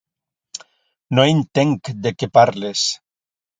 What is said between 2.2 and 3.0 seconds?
parles.